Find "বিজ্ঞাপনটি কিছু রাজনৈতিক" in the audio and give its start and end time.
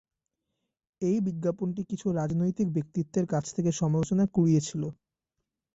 1.27-2.67